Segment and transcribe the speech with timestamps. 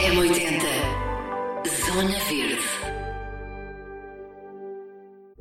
[0.00, 0.62] M80
[1.84, 2.64] Zona Verde.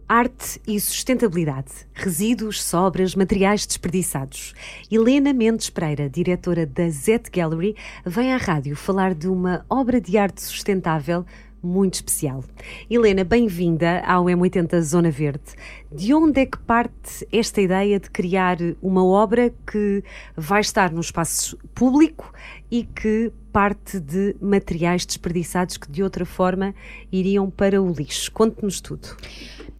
[0.05, 4.53] Arte e sustentabilidade, resíduos, sobras, materiais desperdiçados.
[4.91, 7.73] Helena Mendes Pereira, diretora da Z Gallery,
[8.05, 11.25] vem à rádio falar de uma obra de arte sustentável
[11.61, 12.43] muito especial.
[12.89, 15.43] Helena, bem-vinda ao M80 Zona Verde.
[15.91, 20.03] De onde é que parte esta ideia de criar uma obra que
[20.35, 22.31] vai estar no espaço público
[22.71, 26.73] e que parte de materiais desperdiçados que de outra forma
[27.11, 28.31] iriam para o lixo?
[28.31, 29.17] Conte-nos tudo.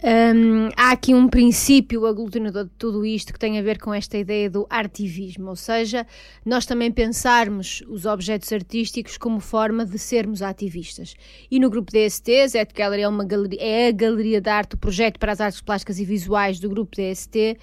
[0.02, 4.18] Um, há aqui um princípio aglutinador de tudo isto que tem a ver com esta
[4.18, 6.08] ideia do artivismo, ou seja,
[6.46, 11.16] nós também pensarmos os objetos artísticos como forma de sermos ativistas.
[11.52, 14.78] E no grupo DST, Zet Gallery é, uma galeria, é a galeria de arte, o
[14.78, 17.58] projeto para as artes plásticas e visuais do grupo DST.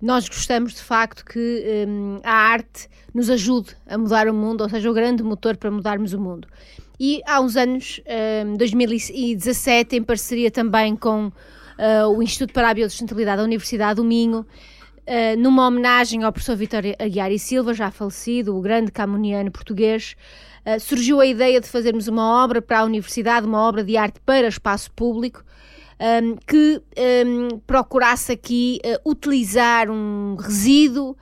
[0.00, 4.68] Nós gostamos de facto que um, a arte nos ajude a mudar o mundo, ou
[4.68, 6.48] seja, o grande motor para mudarmos o mundo.
[7.00, 7.98] E há uns anos,
[8.46, 11.32] um, 2017, em parceria também com
[11.78, 16.56] uh, o Instituto para a Biosustentabilidade da Universidade do Minho, uh, numa homenagem ao professor
[16.56, 20.16] Vitório Aguiar e Silva, já falecido, o grande camuniano português,
[20.66, 24.20] uh, surgiu a ideia de fazermos uma obra para a universidade, uma obra de arte
[24.26, 25.44] para espaço público,
[26.00, 26.80] um, que
[27.26, 31.16] um, procurasse aqui utilizar um resíduo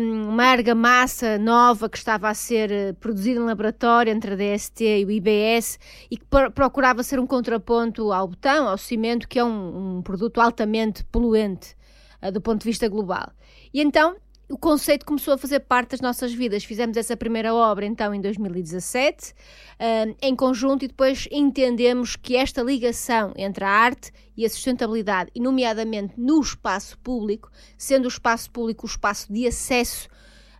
[0.00, 5.04] uma argamassa nova que estava a ser eh, produzida em laboratório entre a DST e
[5.04, 5.78] o IBS
[6.10, 10.40] e que procurava ser um contraponto ao botão, ao cimento, que é um, um produto
[10.40, 11.74] altamente poluente
[12.22, 13.32] uh, do ponto de vista global.
[13.72, 14.16] E então
[14.48, 16.64] o conceito começou a fazer parte das nossas vidas.
[16.64, 22.62] Fizemos essa primeira obra então em 2017, uh, em conjunto, e depois entendemos que esta
[22.62, 28.50] ligação entre a arte e a sustentabilidade, e nomeadamente no espaço público, sendo o espaço
[28.50, 30.08] público o espaço de acesso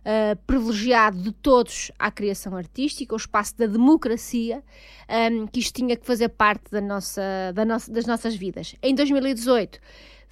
[0.01, 4.63] uh, privilegiado de todos à criação artística, o espaço da democracia,
[5.31, 7.21] um, que isto tinha que fazer parte da nossa,
[7.53, 8.75] da nossa, das nossas vidas.
[8.81, 9.79] Em 2018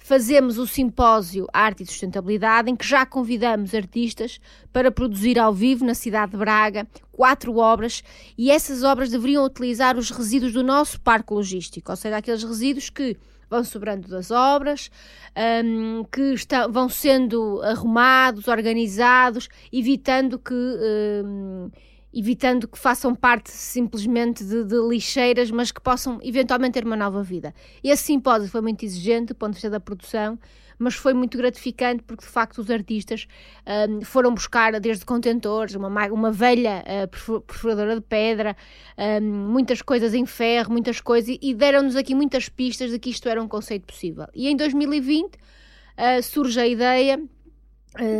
[0.06, 4.38] fazemos o simpósio Arte e Sustentabilidade, em que já convidamos artistas
[4.72, 8.04] para produzir ao vivo na cidade de Braga quatro obras
[8.38, 12.88] e essas obras deveriam utilizar os resíduos do nosso parque logístico, ou seja, aqueles resíduos
[12.88, 13.16] que
[13.50, 14.92] vão sobrando das obras,
[15.64, 16.36] um, que
[16.70, 20.54] vão sendo arrumados, organizados, evitando que.
[20.54, 21.68] Um,
[22.18, 27.22] evitando que façam parte simplesmente de, de, lixeiras, mas que possam eventualmente ter uma nova
[27.22, 27.54] vida.
[27.84, 30.38] Esse simpósio foi muito exigente do ponto de vista da produção,
[30.78, 33.28] mas foi muito gratificante porque de facto os artistas
[33.90, 38.56] um, foram buscar desde contentores, uma, uma velha uh, perfuradora de pedra,
[39.20, 43.28] um, muitas coisas em ferro, muitas coisas, e deram-nos aqui muitas pistas de que isto
[43.28, 44.26] era um conceito possível.
[44.34, 47.35] E em 2020 uh, surge a ideia eh,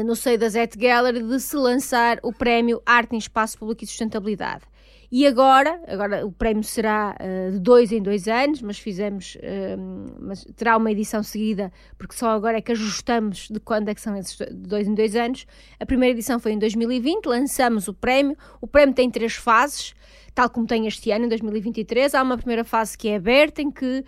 [0.04, 3.86] no seio da Zet Gallery de se lançar o prémio Arte em Espaço Público e
[3.86, 4.64] Sustentabilidade.
[5.10, 10.16] E agora, agora o prémio será uh, de dois em dois anos, mas fizemos, uh,
[10.20, 14.00] mas terá uma edição seguida, porque só agora é que ajustamos de quando é que
[14.00, 15.46] são esses dois em dois anos.
[15.78, 18.36] A primeira edição foi em 2020, lançamos o prémio.
[18.60, 19.94] O prémio tem três fases
[20.36, 22.14] tal como tem este ano, em 2023.
[22.14, 24.04] Há uma primeira fase que é aberta, em que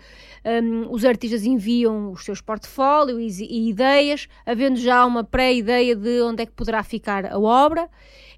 [0.63, 6.21] um, os artistas enviam os seus portfólios e, e ideias, havendo já uma pré-ideia de
[6.21, 7.89] onde é que poderá ficar a obra.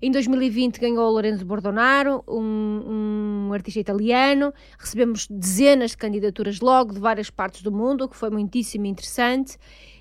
[0.02, 4.54] Em 2020 ganhou o Lorenzo Bordonaro, um, um, artista italiano.
[4.80, 9.58] Recebemos dezenas de candidaturas logo de várias partes do mundo, o que foi muitíssimo interessante.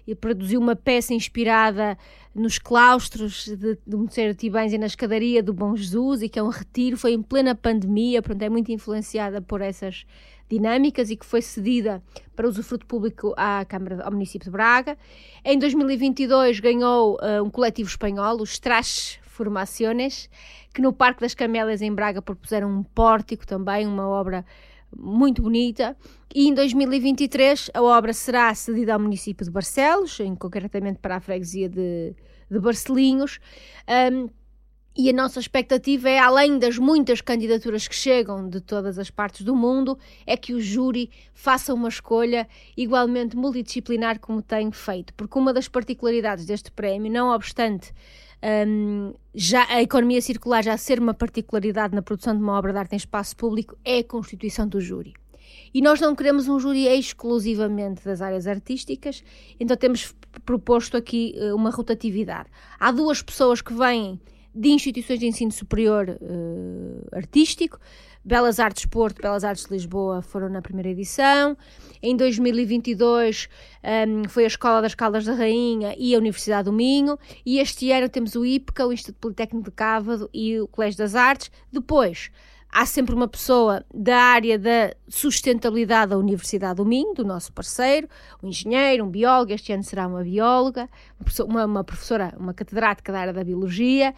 [0.06, 1.96] E produziu uma peça inspirada
[2.34, 6.38] nos claustros de, de Moceiro de Tibães e na escadaria do Bom Jesus, e que
[6.38, 10.04] é um retiro, foi em plena pandemia, portanto é muito influenciada por essas
[10.48, 12.02] dinâmicas e que foi cedida
[12.34, 14.98] para usufruto público à Câmara, ao município de Braga.
[15.44, 20.28] Em 2022 ganhou uh, um coletivo espanhol, os Trash Formaciones,
[20.74, 24.44] que no Parque das Camélias em Braga propuseram um pórtico também, uma obra
[24.96, 25.96] muito bonita.
[26.34, 31.20] E em 2023 a obra será cedida ao município de Barcelos, em, concretamente para a
[31.20, 32.14] freguesia de,
[32.50, 33.38] de Barcelinhos.
[34.12, 34.28] Um,
[34.96, 39.42] e a nossa expectativa é, além das muitas candidaturas que chegam de todas as partes
[39.42, 45.14] do mundo, é que o júri faça uma escolha igualmente multidisciplinar como tem feito.
[45.14, 47.94] Porque uma das particularidades deste prémio, não obstante
[48.42, 52.78] um, já a economia circular já ser uma particularidade na produção de uma obra de
[52.78, 55.12] arte em espaço público, é a constituição do júri.
[55.72, 59.22] E nós não queremos um júri exclusivamente das áreas artísticas,
[59.58, 60.14] então temos
[60.44, 62.48] proposto aqui uh, uma rotatividade.
[62.78, 64.20] Há duas pessoas que vêm
[64.54, 67.78] de instituições de ensino superior uh, artístico,
[68.24, 71.56] Belas Artes Porto, Belas Artes de Lisboa foram na primeira edição.
[72.02, 73.48] Em 2022
[73.82, 77.18] um, foi a Escola das Caldas da Rainha e a Universidade do Minho.
[77.44, 81.14] E este ano temos o IPCA, o Instituto Politécnico de Cávado e o Colégio das
[81.14, 81.50] Artes.
[81.72, 82.30] Depois
[82.70, 88.08] há sempre uma pessoa da área da sustentabilidade da Universidade do Minho, do nosso parceiro,
[88.42, 90.88] um engenheiro, um biólogo, este ano será uma bióloga,
[91.46, 94.14] uma, uma professora, uma catedrática da área da biologia,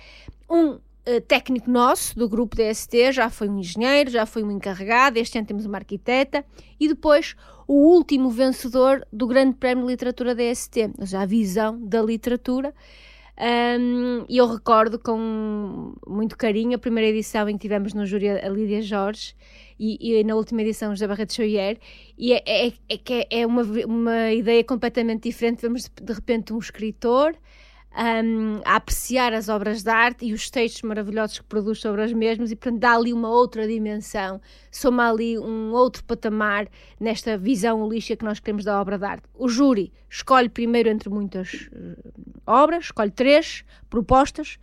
[0.51, 0.79] um
[1.27, 5.47] técnico nosso do grupo DST, já foi um engenheiro, já foi um encarregado, este ano
[5.47, 6.45] temos uma arquiteta,
[6.79, 7.35] e depois
[7.67, 12.73] o último vencedor do Grande Prémio de Literatura DST, ou seja, a visão da literatura,
[13.81, 18.29] um, e eu recordo com muito carinho a primeira edição em que tivemos no júri
[18.29, 19.35] a Lídia Jorge
[19.79, 21.79] e, e na última edição José Barreto Xoier,
[22.17, 25.63] e é, é, é, é uma, uma ideia completamente diferente.
[25.63, 27.35] Vemos de, de repente um escritor
[27.95, 32.13] um, a apreciar as obras de arte e os textos maravilhosos que produz sobre as
[32.13, 34.41] mesmas e, portanto, dá ali uma outra dimensão,
[34.71, 36.69] soma ali um outro patamar
[36.99, 39.25] nesta visão holística que nós queremos da obra de arte.
[39.35, 42.13] O júri escolhe primeiro entre muitas uh,
[42.47, 44.59] obras, escolhe três propostas.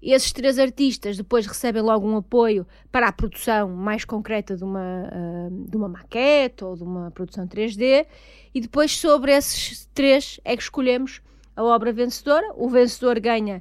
[0.00, 5.10] Esses três artistas depois recebem logo um apoio para a produção mais concreta de uma,
[5.12, 8.06] uh, de uma maquete ou de uma produção 3D,
[8.54, 11.20] e depois sobre esses três é que escolhemos
[11.58, 12.52] a obra vencedora.
[12.56, 13.60] O vencedor ganha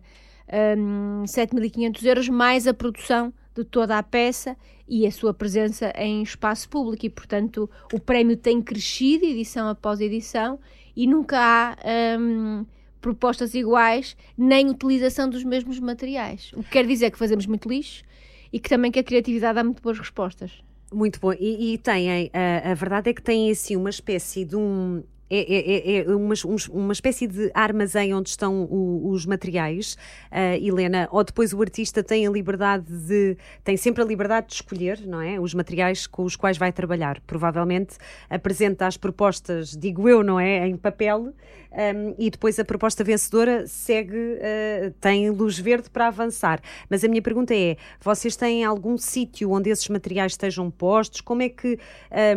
[0.78, 4.56] um, 7.500 euros mais a produção de toda a peça
[4.88, 10.00] e a sua presença em espaço público e, portanto, o prémio tem crescido edição após
[10.00, 10.60] edição
[10.96, 12.66] e nunca há um,
[13.02, 16.52] propostas iguais nem utilização dos mesmos materiais.
[16.56, 18.04] O que quer dizer que fazemos muito lixo
[18.54, 20.52] e que também que a criatividade dá muito boas respostas.
[20.94, 21.34] Muito bom.
[21.34, 25.38] E, e têm, a, a verdade é que têm assim uma espécie de um é,
[25.38, 26.33] é, é, é uma,
[26.71, 29.97] uma espécie de armazém onde estão o, os materiais,
[30.31, 34.53] uh, Helena, ou depois o artista tem a liberdade de, tem sempre a liberdade de
[34.53, 35.39] escolher, não é?
[35.39, 37.19] Os materiais com os quais vai trabalhar.
[37.27, 37.97] Provavelmente
[38.29, 40.68] apresenta as propostas, digo eu, não é?
[40.68, 41.33] Em papel,
[41.71, 46.62] um, e depois a proposta vencedora segue, uh, tem luz verde para avançar.
[46.89, 51.21] Mas a minha pergunta é: vocês têm algum sítio onde esses materiais estejam postos?
[51.21, 51.77] Como é que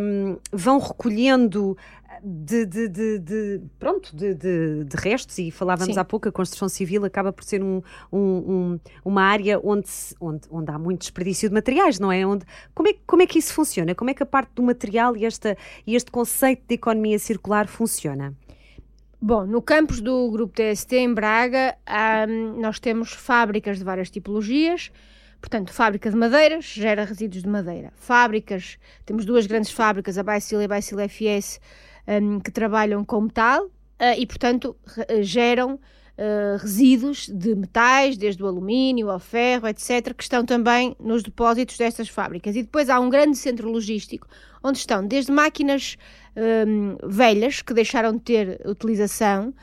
[0.01, 1.77] um, vão recolhendo
[2.23, 5.99] de, de, de, de, pronto, de, de, de, restos, e falávamos Sim.
[5.99, 7.81] há pouco, a construção civil acaba por ser um,
[8.11, 9.89] um, um, uma área onde,
[10.19, 12.25] onde, onde há muito desperdício de materiais, não é?
[12.25, 13.95] Onde, como, é como é que isso funciona?
[13.95, 17.67] Como é que a parte do material e, esta, e este conceito de economia circular
[17.67, 18.35] funciona?
[19.19, 21.75] Bom, no campus do Grupo TST em Braga,
[22.27, 24.91] hum, nós temos fábricas de várias tipologias.
[25.41, 27.91] Portanto, fábrica de madeiras gera resíduos de madeira.
[27.95, 31.59] Fábricas, temos duas grandes fábricas, a Bicil e a Bicil FS,
[32.07, 33.71] um, que trabalham com metal uh,
[34.17, 34.75] e, portanto,
[35.21, 41.23] geram uh, resíduos de metais, desde o alumínio ao ferro, etc., que estão também nos
[41.23, 42.55] depósitos destas fábricas.
[42.55, 44.27] E depois há um grande centro logístico
[44.63, 45.97] onde estão desde máquinas
[46.35, 49.53] um, velhas que deixaram de ter utilização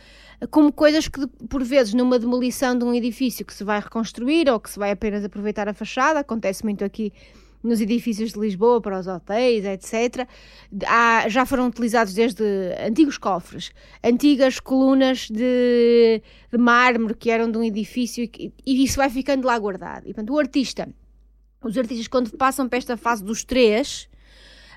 [0.46, 4.60] como coisas que, por vezes, numa demolição de um edifício que se vai reconstruir ou
[4.60, 7.12] que se vai apenas aproveitar a fachada, acontece muito aqui
[7.62, 10.28] nos edifícios de Lisboa, para os hotéis, etc.
[10.86, 12.44] Há, já foram utilizados desde
[12.86, 18.96] antigos cofres, antigas colunas de, de mármore que eram de um edifício e, e isso
[18.96, 20.04] vai ficando lá guardado.
[20.04, 20.88] E, portanto, o artista,
[21.62, 24.07] os artistas, quando passam para esta fase dos três,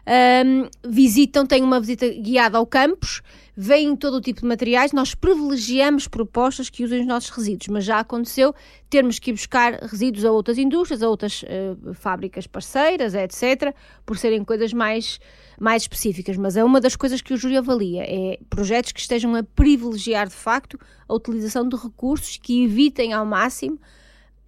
[0.08, 3.22] um, visitam, têm uma visita guiada ao campus,
[3.56, 4.92] veem todo o tipo de materiais.
[4.92, 8.54] Nós privilegiamos propostas que usem os nossos resíduos, mas já aconteceu
[8.90, 13.74] termos que ir buscar resíduos a outras indústrias, a outras uh, fábricas parceiras, etc.,
[14.06, 15.20] por serem coisas mais,
[15.60, 16.38] mais específicas.
[16.38, 20.28] Mas é uma das coisas que o júri avalia: é projetos que estejam a privilegiar
[20.28, 23.80] de facto a utilização de recursos que evitem ao máximo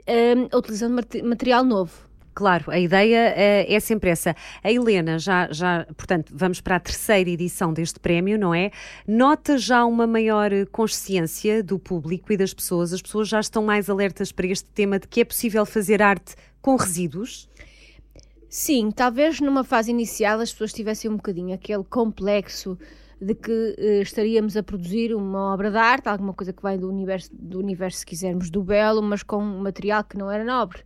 [0.07, 2.12] um, a utilização de material novo.
[2.33, 4.35] Claro, a ideia é, é, sempre essa.
[4.63, 8.71] A Helena, já, já, portanto, vamos para a terceira edição deste prémio, não é?
[9.07, 12.91] Nota já uma maior consciência do público e das pessoas?
[12.91, 16.35] As pessoas já estão mais alertas para este tema de que é possível fazer arte
[16.61, 17.47] com resíduos?
[18.49, 22.77] Sim, talvez numa fase inicial as pessoas tivessem um bocadinho aquele complexo
[23.19, 26.89] de que eh, estaríamos a produzir uma obra de arte, alguma coisa que vem do
[26.89, 30.83] universo, do universo, se quisermos, do belo, mas com um material que não era nobre.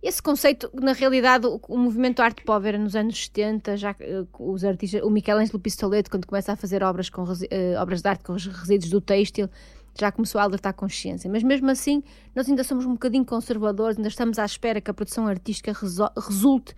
[0.00, 4.52] Esse conceito, na realidade, o, o movimento arte pobre era nos anos 70, já uh,
[4.52, 7.26] os artistas, o Michelangelo Pistoleto, quando começa a fazer obras, com, uh,
[7.80, 9.48] obras de arte com os resíduos do têxtil,
[10.00, 11.30] já começou a alertar a consciência.
[11.30, 12.02] Mas mesmo assim,
[12.34, 16.74] nós ainda somos um bocadinho conservadores, ainda estamos à espera que a produção artística resulte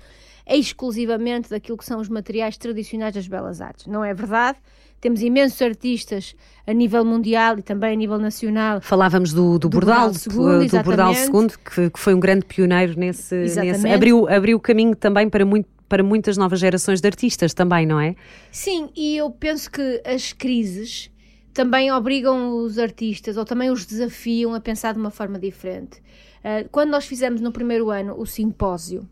[0.46, 3.86] exclusivamente daquilo que são os materiais tradicionais das belas artes.
[3.86, 4.58] Não é verdade?
[5.00, 6.34] Temos imensos artistas
[6.66, 8.80] a nível mundial e também a nível nacional.
[8.80, 12.98] Falávamos do, do, do Bordal, II, do Bordal II, que, que, foi um grande pioneiro
[12.98, 17.84] nesse, nesse abriu, abriu caminho também para muito para muitas novas gerações de artistas também,
[17.84, 18.14] não é?
[18.52, 21.10] Sim, e eu penso que as crises
[21.52, 26.00] também obrigam os artistas ou também os desafiam a pensar de uma forma diferente.
[26.38, 29.08] Uh, quando nós fizemos no primeiro ano o simpósio,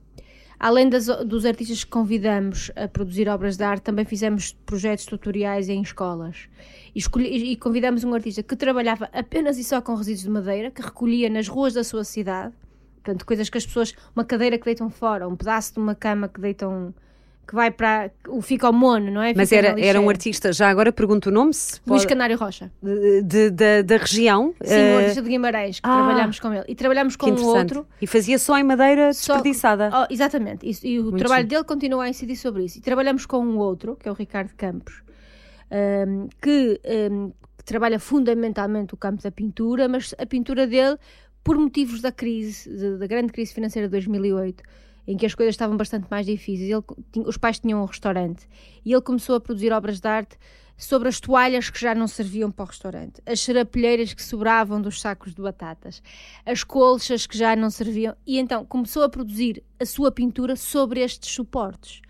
[0.61, 5.69] Além das, dos artistas que convidamos a produzir obras de arte, também fizemos projetos tutoriais
[5.69, 6.49] em escolas.
[6.93, 10.71] E, escolhi, e convidamos um artista que trabalhava apenas e só com resíduos de madeira,
[10.73, 12.53] que recolhia nas ruas da sua cidade,
[12.97, 16.29] portanto, coisas que as pessoas, uma cadeira que deitam fora, um pedaço de uma cama
[16.29, 16.93] que deitam
[17.49, 19.33] que vai para o fica ao mono, não é?
[19.35, 22.07] Mas era, era um artista, já agora pergunto o nome se Luís pode...
[22.07, 22.71] Canário Rocha.
[22.83, 24.55] De, de, de, da região?
[24.63, 24.95] Sim, uh...
[24.95, 26.65] um artista de Guimarães, que ah, trabalhámos com ele.
[26.69, 27.87] E trabalhámos com um outro.
[28.03, 29.91] E fazia só em madeira desperdiçada.
[29.95, 30.67] Oh, exatamente.
[30.67, 31.49] E, e o Muito trabalho sim.
[31.49, 32.77] dele continua a incidir sobre isso.
[32.77, 35.03] E trabalhamos com um outro, que é o Ricardo Campos,
[36.07, 36.79] um, que
[37.11, 37.33] um,
[37.65, 40.99] trabalha fundamentalmente o campo da pintura, mas a pintura dele,
[41.43, 44.63] por motivos da crise, da grande crise financeira de 2008,
[45.09, 46.71] em que as coisas estavam bastante mais difíceis.
[46.71, 46.85] Ele,
[47.27, 48.47] os pais tinham um restaurante
[48.85, 50.37] e ele começou a produzir obras de arte
[50.77, 55.01] sobre as toalhas que já não serviam para o restaurante, as serapilheiras que sobravam dos
[55.01, 56.01] sacos de batatas,
[56.47, 61.01] as colchas que já não serviam, e então começou a produzir a sua pintura sobre
[61.01, 62.01] estes suportes.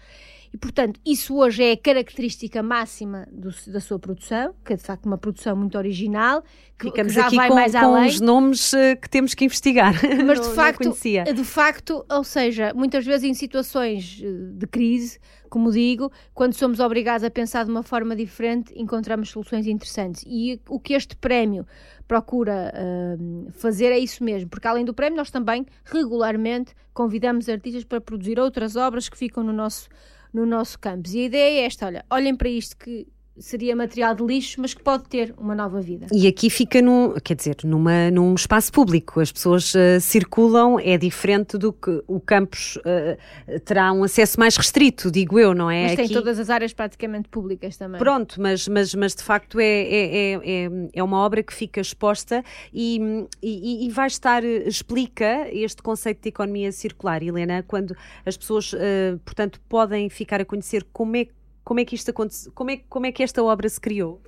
[0.53, 4.83] E, portanto, isso hoje é a característica máxima do, da sua produção, que é de
[4.83, 6.43] facto uma produção muito original,
[6.79, 8.09] que, Ficamos que já aqui vai com, mais com além.
[8.09, 9.95] os nomes uh, que temos que investigar.
[10.25, 15.73] Mas de facto, de facto, ou seja, muitas vezes em situações eh, de crise, como
[15.73, 20.23] digo, quando somos obrigados a pensar de uma forma diferente, encontramos soluções interessantes.
[20.27, 21.67] E o que este prémio
[22.07, 27.85] procura uh, fazer é isso mesmo, porque além do prémio, nós também regularmente convidamos artistas
[27.85, 29.89] para produzir outras obras que ficam no nosso
[30.33, 31.15] no nosso campus.
[31.15, 33.07] E a ideia é esta: olha, olhem para isto que
[33.39, 36.07] seria material de lixo, mas que pode ter uma nova vida.
[36.13, 39.21] E aqui fica num, quer dizer, numa, num espaço público.
[39.21, 44.57] As pessoas uh, circulam, é diferente do que o campus uh, terá um acesso mais
[44.57, 45.89] restrito, digo eu, não é?
[45.89, 46.15] Mas tem aqui...
[46.15, 47.99] todas as áreas praticamente públicas também.
[47.99, 52.45] Pronto, mas, mas, mas de facto é, é, é, é uma obra que fica exposta
[52.73, 53.01] e,
[53.43, 59.19] e, e vai estar, explica este conceito de economia circular, Helena, quando as pessoas, uh,
[59.25, 61.38] portanto, podem ficar a conhecer como é que
[61.69, 62.51] como é que isto aconteceu?
[62.55, 64.23] Como é, como é que esta obra se criou?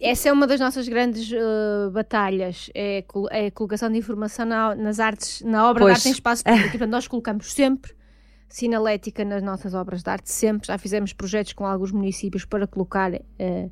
[0.00, 4.74] Essa é uma das nossas grandes uh, batalhas, é, é, a colocação de informação na,
[4.74, 5.92] nas artes, na obra pois.
[5.92, 6.70] de arte em espaço público.
[6.72, 7.92] Portanto, nós colocamos sempre
[8.48, 10.68] sinalética nas nossas obras de arte, sempre.
[10.68, 13.70] Já fizemos projetos com alguns municípios para colocar uh,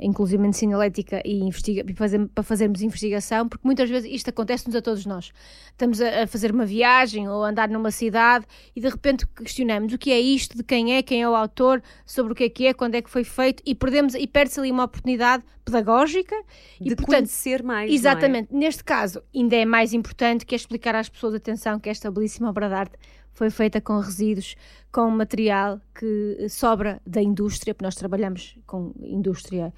[0.00, 4.82] inclusive sinalética e, investiga, e fazer, para fazermos investigação, porque muitas vezes isto acontece-nos a
[4.82, 5.32] todos nós.
[5.70, 9.92] Estamos a, a, fazer uma viagem ou a andar numa cidade e de repente questionamos
[9.92, 12.48] o que é isto, de quem é, quem é o autor, sobre o que é
[12.48, 16.36] que é, quando é que foi feito e perdemos e perde-se ali uma oportunidade pedagógica
[16.80, 17.90] de e, portanto, conhecer mais.
[17.90, 17.94] É?
[17.94, 18.52] Exatamente.
[18.52, 18.56] É?
[18.56, 22.48] Neste caso, ainda é mais importante que é explicar às pessoas, atenção, que esta belíssima
[22.48, 22.96] obra de arte
[23.32, 24.56] foi feita com resíduos,
[24.92, 29.72] com material que sobra da indústria, porque nós trabalhamos com indústria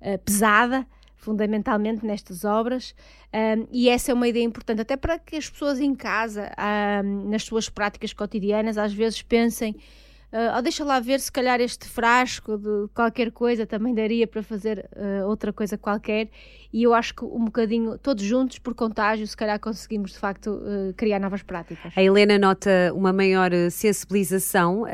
[0.00, 2.94] uh, pesada, fundamentalmente nestas obras,
[3.32, 6.50] um, e essa é uma ideia importante, até para que as pessoas em casa,
[7.02, 9.76] um, nas suas práticas cotidianas, às vezes pensem.
[10.34, 14.42] Uh, oh, deixa lá ver, se calhar este frasco de qualquer coisa também daria para
[14.42, 16.28] fazer uh, outra coisa qualquer.
[16.72, 20.48] E eu acho que um bocadinho, todos juntos, por contágio, se calhar conseguimos de facto
[20.48, 21.92] uh, criar novas práticas.
[21.96, 24.84] A Helena nota uma maior sensibilização,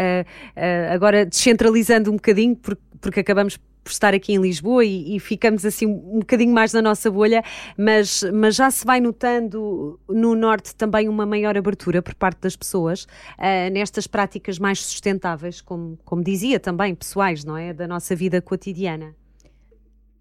[0.93, 5.65] agora descentralizando um bocadinho, porque, porque acabamos por estar aqui em Lisboa e, e, ficamos
[5.65, 7.43] assim um bocadinho mais na nossa bolha,
[7.77, 12.57] mas, mas já se vai notando no Norte também uma maior abertura por parte das
[12.57, 17.73] pessoas uh, nestas práticas mais sustentáveis, como, como dizia também, pessoais, não é?
[17.73, 19.15] Da nossa vida cotidiana.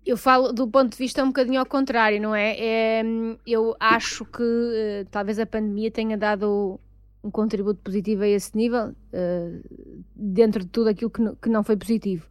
[0.05, 2.55] Eu falo do ponto de vista um bocadinho ao contrário, não é?
[2.57, 3.03] é
[3.45, 6.79] eu acho que uh, talvez a pandemia tenha dado
[7.21, 11.75] um contributo positivo a esse nível, uh, dentro de tudo aquilo que, que não foi
[11.75, 12.25] positivo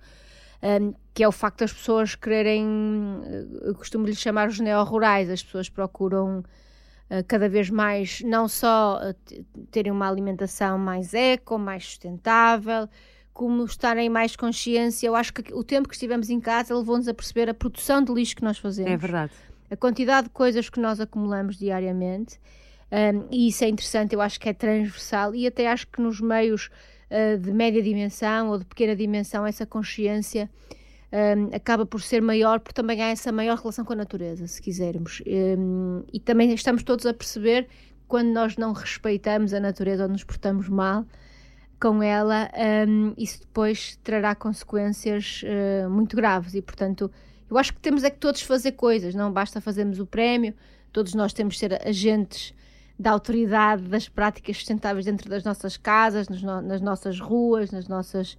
[0.63, 2.67] um, que é o facto das pessoas quererem,
[3.63, 9.01] eu costumo lhe chamar os neo-rurais, as pessoas procuram uh, cada vez mais não só
[9.01, 12.89] uh, terem uma alimentação mais eco, mais sustentável,
[13.33, 15.07] como estarem mais consciência.
[15.07, 18.13] Eu acho que o tempo que estivemos em casa levou-nos a perceber a produção de
[18.13, 18.91] lixo que nós fazemos.
[18.91, 19.33] É verdade.
[19.71, 22.41] A quantidade de coisas que nós acumulamos diariamente.
[22.91, 26.23] Um, e isso é interessante, eu acho que é transversal e até acho que nos
[26.23, 26.71] meios
[27.11, 30.49] uh, de média dimensão ou de pequena dimensão, essa consciência
[31.13, 34.61] um, acaba por ser maior, porque também há essa maior relação com a natureza, se
[34.61, 35.23] quisermos.
[35.27, 37.67] Um, e também estamos todos a perceber
[38.07, 41.05] quando nós não respeitamos a natureza ou nos portamos mal
[41.81, 42.51] com ela,
[42.89, 47.11] um, isso depois trará consequências uh, muito graves e, portanto,
[47.49, 50.55] eu acho que temos é que todos fazer coisas, não basta fazermos o prémio,
[50.93, 52.53] todos nós temos de ser agentes
[52.99, 58.37] da autoridade das práticas sustentáveis dentro das nossas casas, nas, nas nossas ruas, nas nossas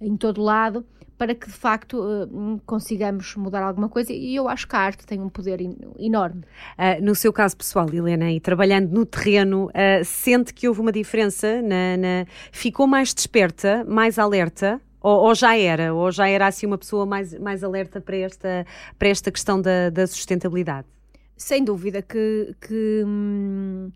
[0.00, 0.84] em todo lado
[1.22, 5.06] para que de facto uh, consigamos mudar alguma coisa e eu acho que a arte
[5.06, 5.60] tem um poder
[5.96, 6.42] enorme.
[6.76, 10.90] Uh, no seu caso pessoal, Helena, e trabalhando no terreno, uh, sente que houve uma
[10.90, 11.62] diferença?
[11.62, 12.26] Na, na...
[12.50, 14.80] Ficou mais desperta, mais alerta?
[15.00, 15.94] Ou, ou, já era?
[15.94, 18.66] Ou já era assim uma pessoa mais, mais alerta para esta,
[18.98, 20.88] para esta questão da, da sustentabilidade?
[21.42, 22.54] Sem dúvida que.
[22.60, 23.90] que hum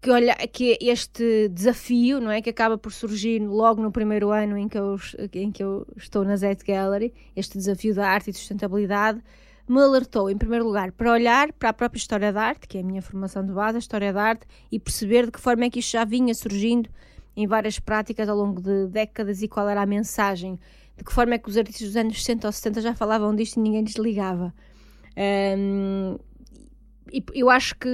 [0.00, 4.56] que olha que este desafio não é que acaba por surgir logo no primeiro ano
[4.56, 4.96] em que eu,
[5.32, 9.20] em que eu estou na Zet Gallery este desafio da arte e sustentabilidade
[9.68, 12.82] me alertou em primeiro lugar para olhar para a própria história da arte que é
[12.82, 15.70] a minha formação de base a história da arte e perceber de que forma é
[15.70, 16.88] que isto já vinha surgindo
[17.36, 20.56] em várias práticas ao longo de décadas e qual era a mensagem
[20.96, 23.56] de que forma é que os artistas dos anos 60 ou 70 já falavam disto
[23.56, 24.54] e ninguém desligava
[25.16, 26.18] um,
[27.34, 27.88] eu acho que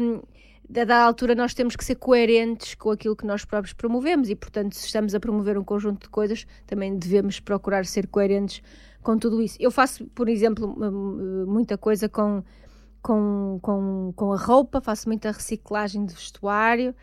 [0.00, 0.22] um,
[0.68, 4.74] dada altura nós temos que ser coerentes com aquilo que nós próprios promovemos e, portanto,
[4.74, 8.62] se estamos a promover um conjunto de coisas, também devemos procurar ser coerentes
[9.02, 9.56] com tudo isso.
[9.60, 10.74] Eu faço, por exemplo,
[11.46, 12.42] muita coisa com,
[13.02, 16.94] com, com, com a roupa, faço muita reciclagem de vestuário.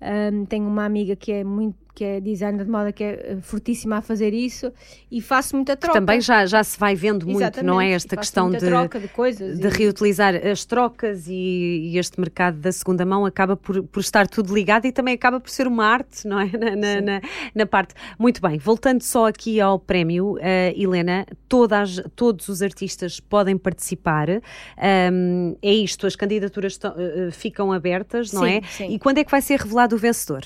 [0.00, 3.36] Um, tenho uma amiga que é muito que é designer de moda, que é eh,
[3.40, 4.70] fortíssima a fazer isso,
[5.10, 5.98] e faço muita troca.
[5.98, 7.92] Que também já, já se vai vendo muito, Exatamente, não é?
[7.92, 9.70] Esta questão de, troca de, coisas de e...
[9.70, 14.54] reutilizar as trocas e, e, este mercado da segunda mão acaba por, por estar tudo
[14.54, 16.50] ligado e também acaba por ser uma arte, não é?
[16.56, 17.20] Na, na, na,
[17.54, 17.94] na parte.
[18.18, 20.38] Muito bem, voltando só aqui ao prémio, uh,
[20.74, 24.28] Helena, todas, todos os artistas podem participar.
[24.28, 28.62] Um, é isto, as candidaturas uh, ficam abertas, não sim, é?
[28.62, 28.94] Sim.
[28.94, 30.44] E quando é que vai ser revelado o vencedor?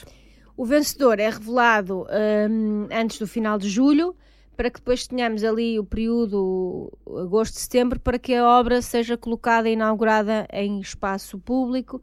[0.61, 2.07] O vencedor é revelado
[2.51, 4.15] um, antes do final de julho,
[4.55, 9.71] para que depois tenhamos ali o período agosto, setembro, para que a obra seja colocada
[9.71, 12.03] e inaugurada em espaço público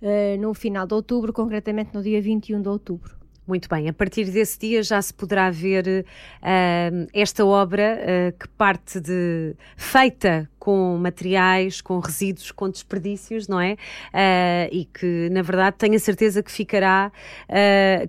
[0.00, 3.17] uh, no final de outubro, concretamente no dia 21 de outubro.
[3.48, 6.04] Muito bem, a partir desse dia já se poderá ver
[6.42, 13.58] uh, esta obra uh, que parte de feita com materiais, com resíduos, com desperdícios, não
[13.58, 13.72] é?
[14.12, 17.10] Uh, e que na verdade tenho a certeza que ficará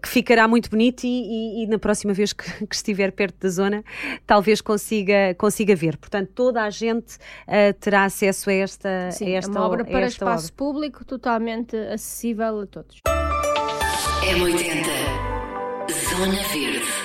[0.02, 3.50] que ficará muito bonito e, e, e na próxima vez que, que, estiver perto da
[3.50, 3.84] zona
[4.28, 5.96] talvez consiga consiga ver.
[5.96, 7.18] Portanto, toda a gente
[7.80, 10.56] terá acesso a esta, Sim, a esta é uma obra para espaço obra.
[10.58, 13.02] público totalmente acessível a todos.
[14.22, 15.29] M80
[15.92, 16.99] Zona Verde